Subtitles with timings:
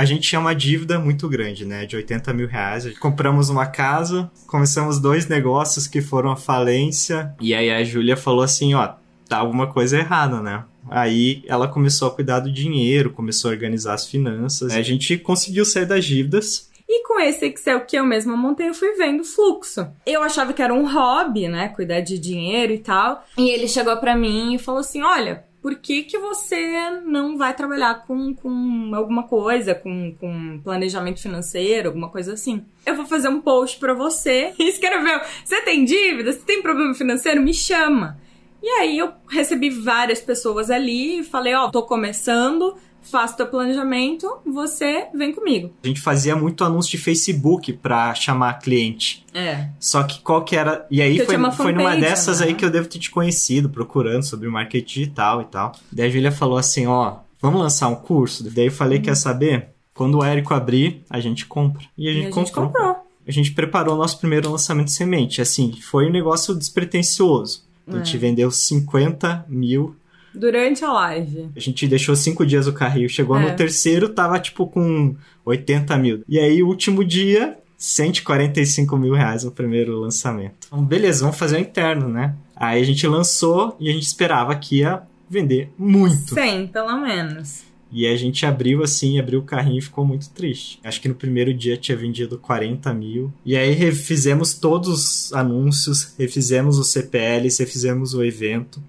[0.00, 1.84] a gente tinha uma dívida muito grande, né?
[1.84, 2.98] De 80 mil reais.
[2.98, 7.34] Compramos uma casa, começamos dois negócios que foram à falência.
[7.38, 8.94] E aí a Júlia falou assim: ó,
[9.28, 10.64] tá alguma coisa errada, né?
[10.88, 14.72] Aí ela começou a cuidar do dinheiro, começou a organizar as finanças.
[14.72, 16.70] A gente conseguiu sair das dívidas.
[16.88, 19.86] E com esse Excel que eu mesma montei, eu fui vendo o fluxo.
[20.06, 21.68] Eu achava que era um hobby, né?
[21.68, 23.22] Cuidar de dinheiro e tal.
[23.36, 25.49] E ele chegou para mim e falou assim: olha.
[25.60, 31.88] Por que, que você não vai trabalhar com, com alguma coisa, com, com planejamento financeiro,
[31.88, 32.64] alguma coisa assim?
[32.86, 36.32] Eu vou fazer um post para você e escreveu: Você tem dívida?
[36.32, 37.42] Você tem problema financeiro?
[37.42, 38.18] Me chama.
[38.62, 43.46] E aí eu recebi várias pessoas ali e falei, ó, oh, tô começando, faço teu
[43.46, 45.72] planejamento, você vem comigo.
[45.82, 49.24] A gente fazia muito anúncio de Facebook pra chamar cliente.
[49.34, 49.68] É.
[49.78, 50.86] Só que qual que era.
[50.90, 52.46] E aí foi, foi numa dessas né?
[52.46, 55.72] aí que eu devo ter te conhecido, procurando sobre marketing digital e tal.
[55.90, 58.44] Daí a Julia falou assim: ó, vamos lançar um curso?
[58.50, 59.04] Daí eu falei: uhum.
[59.04, 59.68] quer saber?
[59.94, 61.84] Quando o Érico abrir, a gente compra.
[61.96, 62.96] E a gente, e a gente comprou.
[63.26, 65.42] A gente preparou o nosso primeiro lançamento de semente.
[65.42, 67.64] Assim, foi um negócio despretensioso.
[67.86, 68.18] A gente é.
[68.18, 69.96] vendeu 50 mil.
[70.34, 71.50] Durante a live.
[71.56, 73.08] A gente deixou cinco dias o carrinho.
[73.08, 73.50] Chegou é.
[73.50, 75.14] no terceiro, tava tipo com
[75.44, 76.24] 80 mil.
[76.28, 80.66] E aí, último dia, 145 mil reais o primeiro lançamento.
[80.66, 82.34] Então, beleza, vamos fazer o interno, né?
[82.54, 86.34] Aí a gente lançou e a gente esperava que ia vender muito.
[86.34, 87.70] 100, pelo menos.
[87.92, 90.78] E a gente abriu assim, abriu o carrinho e ficou muito triste.
[90.84, 93.32] Acho que no primeiro dia tinha vendido 40 mil.
[93.44, 98.80] E aí refizemos todos os anúncios, refizemos os CPLs, refizemos o evento.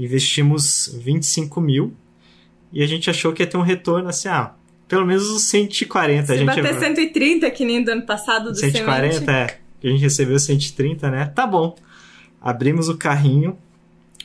[0.00, 1.92] Investimos 25 mil.
[2.72, 4.54] E a gente achou que ia ter um retorno assim, ah,
[4.88, 6.26] pelo menos os 140.
[6.26, 9.30] Se a gente bater 130, que nem do ano passado do 140, semente.
[9.30, 9.58] é.
[9.78, 11.26] Que a gente recebeu 130, né?
[11.26, 11.76] Tá bom.
[12.40, 13.58] Abrimos o carrinho,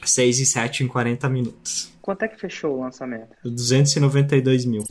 [0.01, 1.91] 6 e 7 em 40 minutos.
[2.01, 3.35] Quanto é que fechou o lançamento?
[3.43, 4.85] 292 mil.